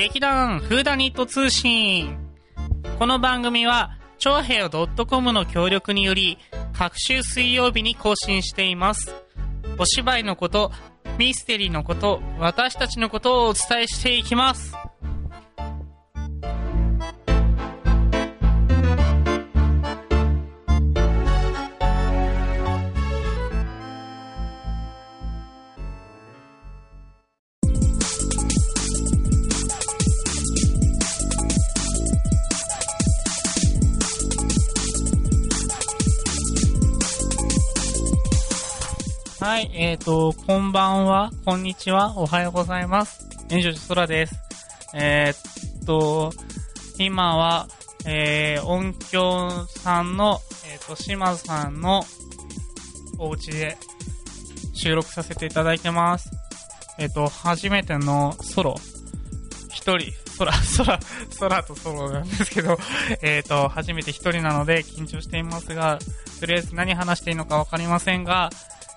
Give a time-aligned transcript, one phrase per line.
[0.00, 2.16] 劇団フーダニット通信。
[2.98, 6.38] この番組は、長平洋 .com の協力により、
[6.72, 9.14] 各週水曜日に更新しています。
[9.76, 10.72] お芝居のこと、
[11.18, 14.74] ミステリーのこと、私たちのことをお伝えしていきます。
[39.50, 43.28] はい、えーと、こんばんは、こんにちは、おはようございます。
[43.50, 44.36] 炎上寺空です。
[44.94, 46.32] えーっと、
[47.00, 47.66] 今は、
[48.06, 50.38] えー、音響さんの、
[50.72, 52.04] えーっと、島津さんの
[53.18, 53.76] お家で
[54.72, 56.30] 収録させていただいてます。
[57.00, 58.76] えーっと、初めてのソロ、
[59.72, 61.00] 一人、空、空、
[61.40, 62.78] 空とソロなんですけど、
[63.20, 65.98] えーっと、初めて一人なので緊張していますが、
[66.38, 68.50] とりあえず何話していいのかわかりませんが、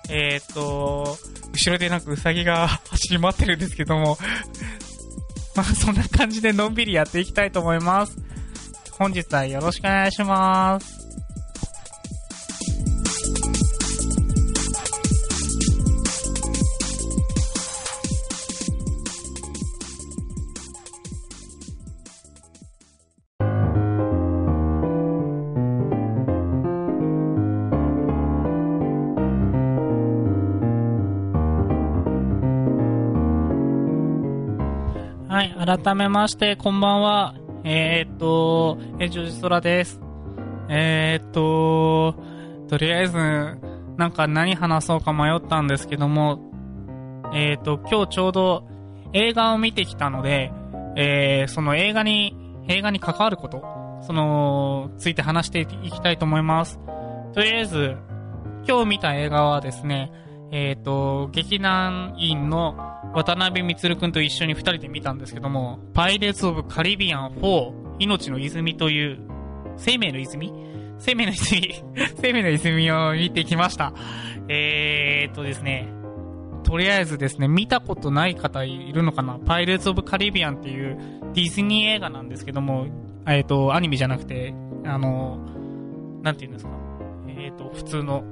[0.08, 1.16] えーっと、
[1.52, 4.18] 後ろでなんかウサギが 走り回ってるんですけども、
[5.56, 8.16] まあそんな感じでのんびりやっていきたいと思います。
[8.98, 10.93] 本日はよろしくお願いします。
[35.44, 37.34] い、改めまして、こんばんは。
[37.64, 40.00] えー、っと、え、ジョージソラです。
[40.68, 42.14] えー、っと、
[42.68, 43.16] とりあえず、
[43.96, 46.40] なんか何話そうか迷ったんですけども、
[47.34, 48.66] えー、っと、今日ちょうど
[49.12, 50.52] 映画を見てきたので、
[50.96, 52.36] えー、その映画に、
[52.68, 53.62] 映画に関わること、
[54.02, 56.80] その、ついて話していきたいと思います。
[57.34, 57.96] とりあえず、
[58.66, 60.10] 今日見た映画はですね、
[60.50, 62.76] えっ、と、劇団員の
[63.14, 69.18] 渡辺光くんと一緒に二人で見たんですけども、パイレーツ・オブ・カリビアン4、命の泉という、
[69.76, 70.52] 生命の泉？
[70.98, 71.74] 生命の泉、
[72.22, 73.92] 生命の泉を見てきました。
[74.48, 75.88] えーっとですね、
[76.62, 79.38] とりあえずですね、見たことない方いるのかな？
[79.44, 80.96] パイレーツ・オブ・カリビアンっていう
[81.34, 82.86] ディズニー映画なんですけども、
[83.26, 84.54] えーと、アニメじゃなくて、
[84.86, 85.38] あの、
[86.22, 86.70] なんて言うんですか？
[87.28, 88.22] えーっと、普通の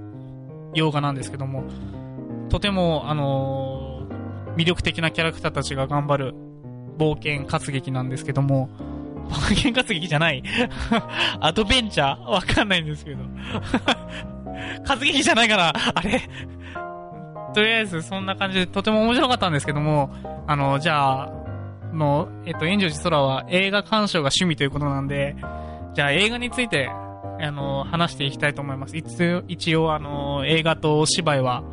[0.75, 1.65] 洋画なんですけども、
[2.49, 3.83] とても、あのー
[4.57, 6.35] 魅力的なキャラクターたちが頑張る
[6.99, 8.69] 冒険活劇なんですけども、
[9.29, 10.43] 冒険活劇じゃない
[11.41, 13.19] アドベンチャーわかんないんですけど。
[14.85, 16.21] 活劇じゃないから、あれ
[17.55, 20.11] とりあえずそんな感じでとても面白かったんですけども、
[20.47, 21.33] あの、じゃあ、
[21.93, 25.37] の、えっと、炎上寺空は映画鑑賞が趣味ということなんで、
[25.95, 26.91] じゃあ映画について、
[27.43, 28.97] あの、話していきたいと思います。
[28.97, 31.65] 一応、一応あの、映画とお芝居は、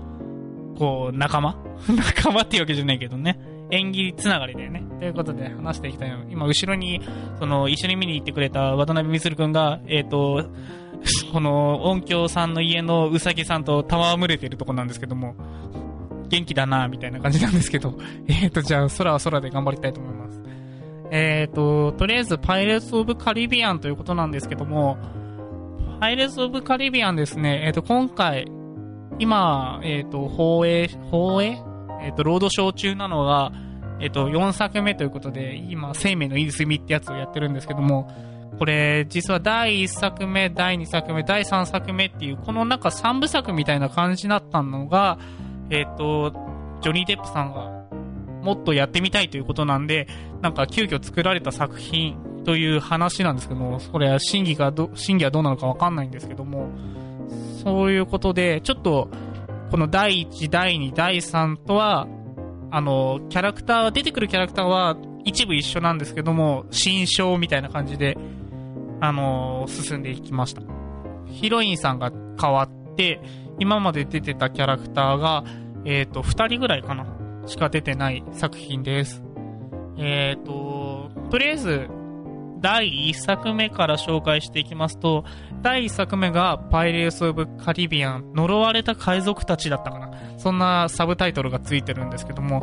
[0.78, 1.56] こう、仲間？
[1.88, 3.40] 仲間っていうわけじゃないけどね。
[3.72, 4.84] 演技つながりだよね。
[5.00, 6.24] ということで話していきたいの。
[6.30, 7.02] 今、後ろに、
[7.38, 10.50] その、一緒に見に行ってくれた渡辺光くんが、えっ、と、
[11.31, 15.36] この音響さんの家のうさぎさんと戯れてるとこなんですけども、
[16.30, 17.96] 元気だなみたいな感じなんですけど、
[18.28, 20.41] えっ、と、じゃあ、空は空で頑張りたいと思います。
[21.12, 24.97] えっ、と、とりあえず、パイレーツ・オブ・カリビアンということなんですけども、
[26.00, 28.50] パイレーツ・オブ・カリビアンですね、えっ、と、今回、
[29.20, 31.58] 今、えっ、と、放映、放映？
[32.02, 33.52] えっ、と、ロードショー中なのが、
[34.00, 38.10] えっ、と、4作目ということで、今、生命の泉ってやつをやってるんですけども、
[38.58, 45.20] これ、実は第1作目、第2作目、第3作目っていう、この中3部作みたいな感じだったのが、
[45.70, 46.31] えっ、と、
[46.81, 47.84] ジョニー・デップさんが、
[48.42, 50.08] もっとやってみたいということなんで、
[50.42, 56.69] なんか急遽作られた作品という話なんですけども、それは真偽がど、真偽はどうなのかわかんないんですけども、
[57.63, 59.09] そういうことで、ちょっと、
[59.71, 62.07] この第1、第2、第3とは、
[62.71, 68.18] あの、キャラクター、出てくるキャラクターは一部一緒なんですけども、新章みたいな感じで、
[69.01, 70.62] あの、進んでいきました。
[71.25, 73.21] ヒロインさんが変わって、
[73.59, 75.44] 今まで出てたキャラクターが、
[75.85, 77.06] えっ、と、二人ぐらいかな
[77.45, 79.24] しか出てない作品です。
[79.97, 81.89] えっ、と、とりあえず、
[82.61, 85.23] 第1作目から紹介していきますと、
[85.61, 90.11] 第1作目がパイレーツ・オブ・カリビアン、呪われた海賊たちだったかな。
[90.38, 92.61] そんなサブタイトルがついてるんですけども、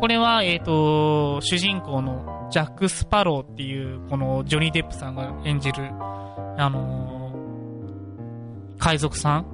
[0.00, 5.84] これは、えっ、と、主人公のジャック・スパローっていう、このジョニー・デップさんが演じる、
[6.58, 7.16] あのー
[8.78, 9.46] 海賊さん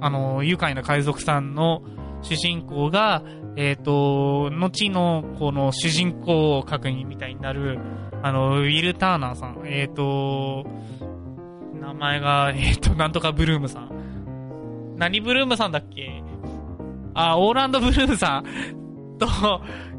[0.00, 1.82] あのー愉快な海賊さんの
[2.22, 3.22] 主人公が、
[3.56, 7.78] えっ、と、後の、この主人公を確認みたいになる、
[8.22, 10.66] あの、ウィル・ターナーさん、えっ、と、
[11.80, 14.94] 名前が、えっ、と、なんとかブルームさん。
[14.96, 16.22] 何ブルームさんだっけ？
[17.14, 18.44] あ、オーランド・ブルームさん。
[19.18, 19.26] と、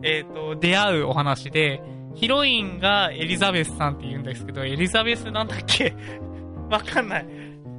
[0.04, 1.82] えっ、と、出会うお話で、
[2.16, 5.96] ヒロインがエリザベスさんって言うんですけど、エリザベスなんだっけ？
[6.70, 7.28] わかんない。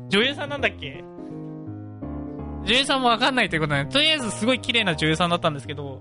[0.09, 1.05] 女優さんなんだっけ？
[2.65, 6.01] 女優さんもわかんないということで、とりあえずすごい綺麗な女優さんだったんですけど、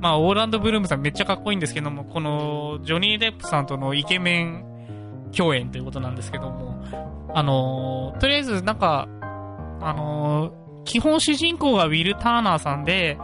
[0.00, 4.64] まあ、オーランド・ブルームさんめっちゃかっこいいんですけども、この、ジョニー・デップさんとのイケメン
[5.36, 6.82] 共演ということなんですけども、
[7.34, 9.08] あのー、とりあえずなんか、
[9.80, 13.18] あのー、基本主人公がウィル・ターナーさんで、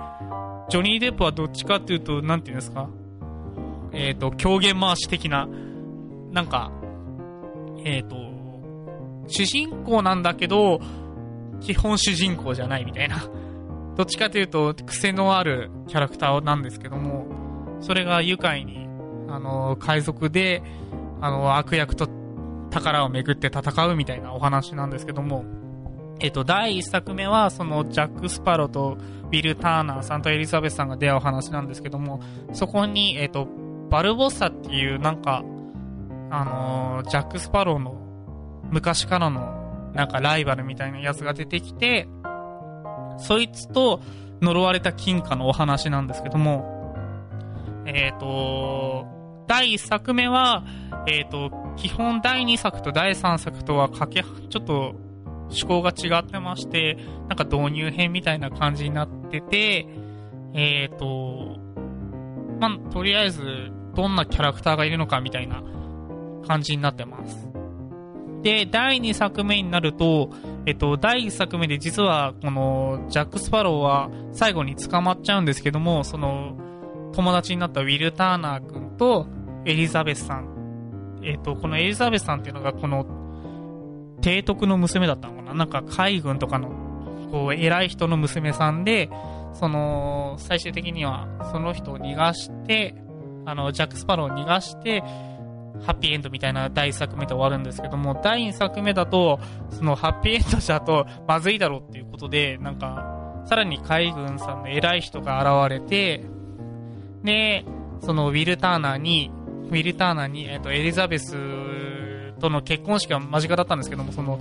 [0.68, 2.88] ジョニー・デップはどっちかっていうと、なんていうんですか？
[3.92, 5.46] えっ、ー、と、狂言回し的な、
[6.30, 6.72] なんか、
[7.84, 8.16] えっ、と、
[9.28, 10.80] 主人公なんだけど、
[11.62, 13.16] 基本主人公じゃないみたいな。
[13.96, 17.26] どっちかというと、癖のあるキャラクターなんですけども、
[17.80, 18.86] それが愉快に、
[19.28, 20.62] あの、海賊で、
[21.20, 22.08] あの、悪役と
[22.70, 25.44] 宝をめぐって戦うみたいなお話なんですけども、
[26.20, 32.20] えっと、第一作目は、その、ジャック・スパロと、ウィル・ターナーさんとエリザベスさんが出会う話なんですけども、
[32.52, 33.48] そこに、えっと、
[33.90, 35.42] バルボッサっていう、なんか、
[36.30, 37.96] あの、ジャック・スパロの
[38.70, 39.61] 昔からの、
[39.94, 42.08] なんかライバルみたいなやつが出てきて、
[43.18, 44.00] そいつと
[44.40, 46.94] 呪われた金貨のお話なんですけども、
[47.86, 49.06] えっ、ー、と、
[49.46, 50.64] 第1作目は、
[51.06, 54.94] えっ、ー、と、基本第2作と第3作とはかけ、ちょっと
[55.52, 56.96] 趣向が違ってまして、
[57.28, 59.86] なんか導入編みたいな感じになってて、
[60.54, 61.58] えっ、ー、と、
[62.60, 63.42] まあ、とりあえず、
[63.94, 65.62] どんなキャラクターがいるのかみたいな
[66.46, 67.51] 感じになってます。
[68.42, 70.30] で、第2作目になると、
[70.66, 76.56] えっと、第1作目で実は、この、ジャック・スパローは最後に捕まっちゃうんですけども、その、
[77.12, 79.26] 友達になったウィル・ターナー君と
[79.64, 81.20] エリザベスさん。
[81.22, 83.06] えっと、このエリザベスさんっていうのが、この、
[84.22, 85.54] 提督の娘だったのかな？
[85.54, 86.70] なんか海軍とかの、
[87.30, 89.08] こう、偉い人の娘さんで、
[89.52, 92.96] その、最終的には、その人を逃がして、
[93.44, 95.02] あの、ジャック・スパローを逃がして、
[95.80, 99.40] ハッピーエンドみたいな第1作目で終わるんですけども、第2作目だと、
[99.70, 106.24] そのハッピーエンドじゃとまずいだろうっていうことで、なんか、さらに海軍さんの偉い人が現れて、
[107.24, 107.64] で、
[108.00, 109.30] そのウィル・ターナーに、
[109.70, 111.36] ウィル・ターナーに、えっ、と、エリザベス
[112.40, 114.40] との結婚式は間近だったんですけども、その、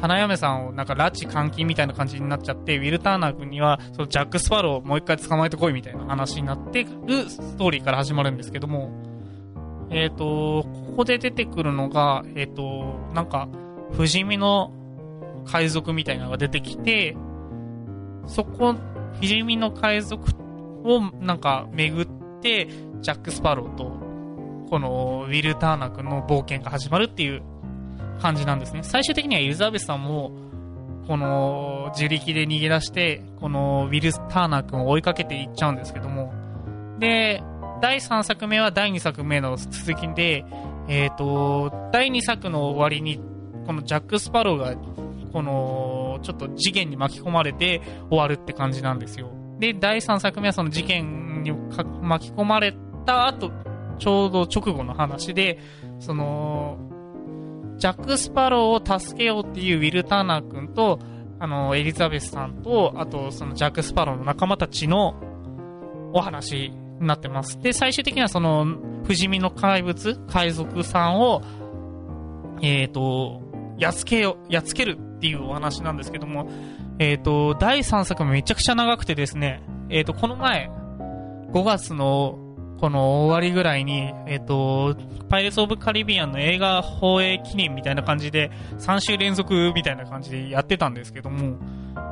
[0.00, 6.88] 花嫁さんをなんか拉致監禁みたいな感じになっちゃって、ウィル・ターナー君には、そのジャック・スパローをもう一回捕まえてこいみたいな話になってる
[7.28, 9.11] ストーリーから始まるんですけども、
[9.92, 13.48] えっ、ー、と、ここで出てくるのが、えっ、ー、と、なんか、
[13.92, 14.72] 不死身の
[15.44, 17.16] 海賊みたいなのが出てきて、
[18.26, 18.74] そこ、
[19.20, 20.24] 不死身の海賊
[20.84, 22.08] をなんか巡っ
[22.40, 22.68] て、
[23.00, 23.92] ジャック・スパローと、
[24.70, 27.42] このウィル・ターナー君の冒険が始まるっていう
[28.20, 28.82] 感じなんですね。
[28.82, 30.32] 最終的にはエリザベスさんも、
[31.06, 36.32] この自力で逃げ出して、このウィル・ターナー君を追いかけていっちゃうんですけども、
[36.98, 37.42] で、
[37.82, 40.44] 第3作目は第2作目の続きで、
[40.86, 43.20] えっ、ー、と、第2作の終わりに、
[43.66, 44.76] このジャック・スパローが、
[45.32, 49.32] この、ちょっと事件に巻き込まれて終わるって感じなんですよ。
[49.58, 52.72] で、第3作目はその事件に巻き込まれ
[53.04, 53.50] た後、
[53.98, 55.58] ちょうど直後の話で、
[55.98, 56.78] その、
[57.78, 61.00] ジャック・スパローを助けようっていうウィル・ターナー君と、
[61.40, 65.16] あの、エリザベスさんと、あと、そのジャック・スパローの仲間たちの
[66.12, 66.72] お話
[67.06, 67.60] なってます。
[67.60, 68.66] で、最終的にはその、
[69.04, 71.42] 不死身の怪物、海賊さんを、
[72.62, 73.42] えっ、ー、と、
[73.78, 76.48] やっつけよ、やっつけるっていうお話なんですけども、
[76.98, 80.70] えっ、ー、と、第3作めちゃくちゃ長くてですね、えっ、ー、と、この前、
[81.52, 82.38] 5月の
[82.82, 84.96] この終わりぐらいに、えっ、と、
[85.28, 91.58] パイレーツ・オブ・カリビアンの映画放映記念みたいな感じで、3週連続みたいな感じでやってたんですけども、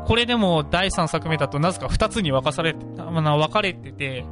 [0.07, 4.25] これでも第3作目だとなぜか2つに分かされて、分かれてて、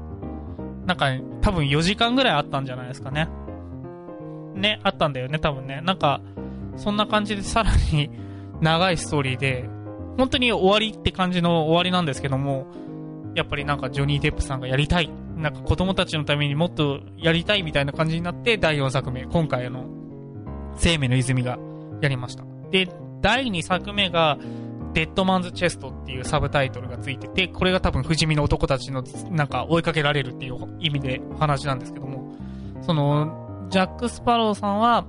[0.88, 3.28] なんか、多分4時間ぐらいあったんじゃないですかね。
[4.54, 5.82] ね、あったんだよね、多分ね。
[5.84, 6.20] なんか、
[6.76, 8.10] そんな感じでさらに
[8.60, 9.68] 長いストーリーで、
[10.16, 12.66] 本当に終わりって感じの終わりなんですけども、
[13.34, 19.84] やっぱりなんかジョニー・デップさんがやりたいなんか子供たちのためにもっとやりたいみたいな感じになって、第4作目、今回の、
[20.76, 21.58] 生命の泉が
[22.00, 22.44] やりました。
[22.70, 22.88] で、
[23.20, 24.38] 第2作目が、
[24.94, 32.34] デッドマンズ・チェストっていうサブタイトルがついてて、これが多分不死身の男たちのなんか追いかけられるっていう意味でお話なんですけども、
[32.82, 35.06] その、ジャック・スパローさんは、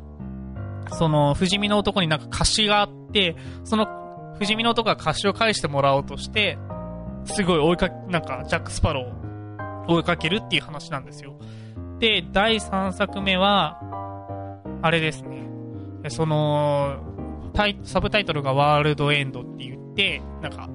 [0.92, 3.88] その、不死身の男になんか貸しがあって、その、
[4.38, 6.58] 不死身の男が貸しを返してもらおうとして、
[7.26, 11.38] すごい追いか、なんか、ジャック・スパローを追いかけるっていう話なんですよ。
[12.00, 13.80] で、第3作目は、
[14.82, 15.50] あれですね。
[16.08, 16.98] その、
[17.60, 20.70] タイサブタイトルがワールドエンドって言って、なんか、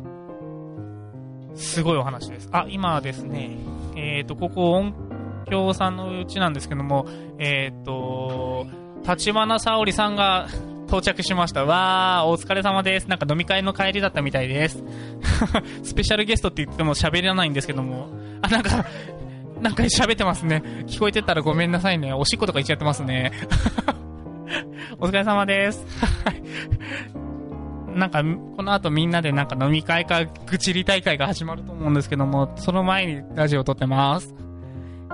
[1.54, 2.50] すごいお話です。
[2.52, 3.56] あ、今ですね、
[3.96, 4.94] えっ、ー、と、ここ音
[5.48, 7.06] 響さんのうちなんですけども、
[7.38, 8.66] えっ、ー、と、
[9.02, 10.46] 立花沙織さんが
[10.86, 11.64] 到着しました。
[11.64, 13.08] わー、お疲れ様です。
[13.08, 14.84] なんか飲み会の帰りだったみたいです。
[15.82, 18.08] スペシャルゲストって言っても喋らないんですけども、
[18.42, 18.84] あ、なんか、
[19.62, 20.62] なんか喋ってますね。
[20.86, 22.12] 聞こえてたらごめんなさいね。
[22.12, 23.32] おしっことか言っちゃってますね。
[24.98, 25.84] お疲れ様です。
[27.94, 28.24] なんか、
[28.56, 34.34] この後みんなでなんか飲み会か愚痴り大会が始まると思うんですけども、その前にラジオを撮ってます。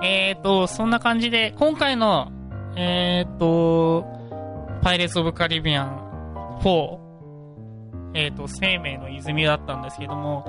[0.03, 2.31] えーと、そんな感じで、今回の、
[2.75, 4.05] えーと、
[4.81, 6.97] パイレーツ・オブ・カリビアン4、
[8.15, 10.43] えーと、生命の泉だったんですけども、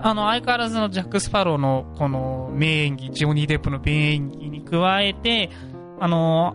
[0.00, 5.50] あの、相変わらずのジャック・スパローのこの名演技、ジョニー・デップの名演技に加えて、
[5.98, 6.54] あの、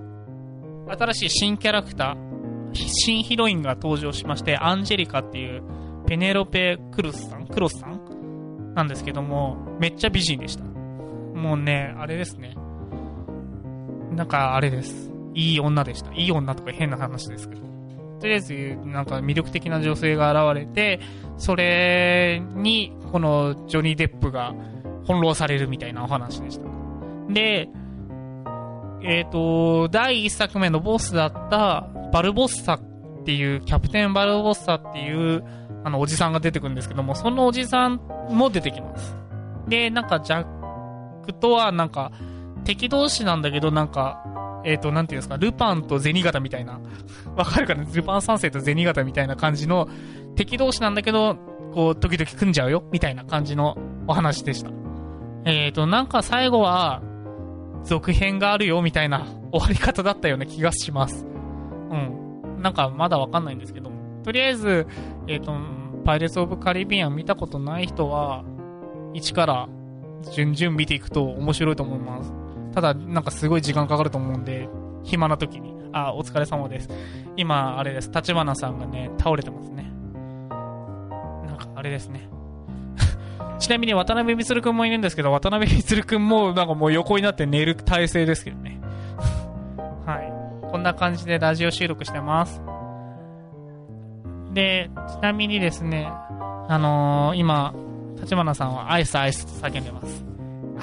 [0.94, 5.64] 新しい新キャラクター、新ヒロインが登場しまして、アンジェリカっていう
[6.08, 8.74] ペネロペ・クルスさん、クロスさん？
[8.76, 10.64] なんですけども、めっちゃ美人でした。
[10.64, 12.56] もうね、あれですね。
[14.12, 15.12] なんかあれです。
[15.36, 16.12] いい女でした。
[16.14, 17.62] いい女とか変な話ですけど。
[18.20, 21.00] とりあえず、なんか魅力的な女性が現れて、
[21.38, 24.56] それに、このジョニー・デップが
[25.04, 26.66] 翻弄されるみたいなお話でした。
[27.32, 27.70] で、
[29.04, 35.44] えっ、ー、と、第1作目のボスだったバルボッサっていう、キャプテンバルボッサっていう、
[35.84, 37.98] あの、おじさんが出てくるんですけども、そのおじさん
[38.30, 39.16] も出てきます。
[39.68, 42.12] で、なんか、ジャックとは、なんか、
[42.64, 44.24] 敵同士なんだけど、なんか、
[44.66, 46.80] えっ、ー、と、なんていうんですか、ルパンと銭形みたいな、
[47.36, 47.84] わかるかな？
[47.84, 49.90] ルパン三世と銭形みたいな感じの、
[50.36, 51.36] 敵同士なんだけど、
[51.74, 54.72] こう、時々組んじゃうよ、みたいな感じのお話でした。
[55.46, 57.02] えっ、ー、と、なんか最後は、
[57.84, 61.26] 続編があるよ、みたいな終わり方だったような気がします。
[61.26, 61.28] う
[61.96, 62.62] ん。
[62.62, 63.92] なんかまだわかんないんですけど
[64.24, 64.88] とりあえず、
[65.28, 65.54] えっ、ー、と、
[66.06, 68.44] パイレーツ・オブ・カリビアン見たことない人は、
[69.14, 69.70] 一から
[70.34, 72.34] 順々見ていくと面白いと思います。
[72.74, 74.70] ただ、なんかすごい時間かかると思うんで、
[75.04, 75.74] 暇な時に。
[75.92, 76.90] あ、お疲れ様です。
[77.36, 78.10] 今、あれです。
[78.12, 79.92] 立花さんがね、倒れてますね。
[81.46, 82.30] なんか、あれですね。
[83.60, 88.80] ちなみに渡辺光くんもいるんですけど、渡辺光くんもなんかもう横になって寝る体勢ですけどね。
[90.06, 90.70] はい。
[90.72, 92.62] こんな感じでラジオ収録してます。
[94.54, 96.08] で、ちなみにですね、
[96.68, 97.74] あのー、今、
[98.22, 100.26] 立花さんはアイスアイスと叫んでます。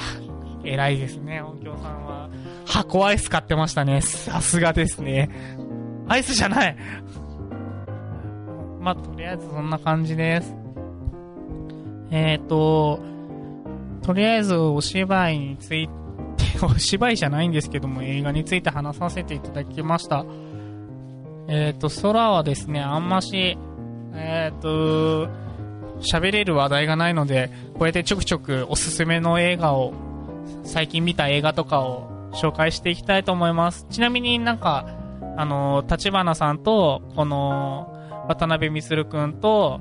[0.65, 2.29] 偉いですね、音響さんは。
[2.67, 4.01] 箱アイス買ってましたね。
[4.01, 5.31] さすがですね。
[6.09, 6.77] アイスじゃない
[8.81, 10.60] まあ、とりあえずそんな感じです。
[12.11, 13.01] えっ、ー、と、
[14.03, 16.01] とりあえずお芝居について
[16.63, 20.25] お芝居じゃないんですけども、映画について話させていただきました。
[21.49, 23.59] えっ、ー、と、空はですね、あんまし、
[24.15, 25.29] えっ、ー、と、
[26.01, 29.93] 喋れる話題がないので、こうやってちょくちょくおすすめの映画を、
[30.65, 33.87] 最近見た映画とかを紹介していきたいと思います。
[33.91, 34.87] ちなみになんか、
[35.37, 37.97] あの、立花さんと、この、
[38.29, 39.81] 渡辺満くんと、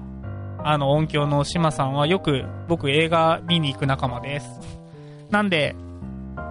[0.64, 4.60] あの、音響の島さんはよく僕映画見に行く仲間です。
[5.32, 5.76] なんで、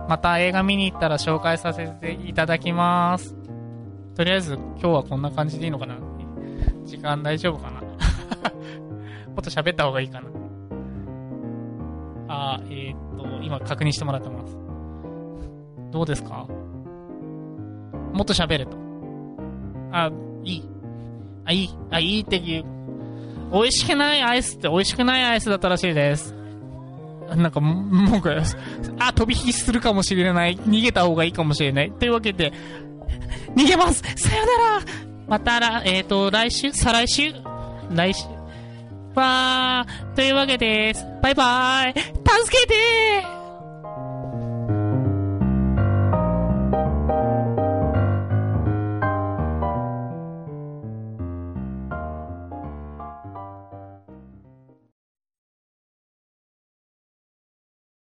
[0.09, 3.35] また映画見に行ったら紹介させていただきます。
[4.17, 5.95] とりあえず今日はこんな感じでいいのかな
[6.85, 7.87] 時間大丈夫かな も
[9.41, 10.27] っと喋った方がいいかな
[12.29, 14.57] あえー、っと、今確認してもらってます。
[15.93, 16.47] どうですか？
[18.13, 18.77] もっと喋れと。
[19.93, 20.11] あ、
[20.45, 20.69] いい。
[21.45, 21.71] あ、いい。
[21.91, 22.65] あ、いいっていう。
[23.53, 26.35] 美味しくないアイスって美味しくないアイスだったらしいです。
[27.37, 28.23] なんか、もう、
[28.99, 30.57] あ、飛び火するかもしれない。
[30.57, 31.93] 逃げた方がいいかもしれない。
[31.93, 32.53] というわけで、
[33.55, 34.83] 逃げますさよなら
[35.27, 36.73] またら、えっ、ー、と、来週？
[36.73, 37.35] 再来週？
[37.91, 38.25] 来週？
[39.15, 41.05] わーというわけです。
[41.23, 43.38] バイバーイ助けて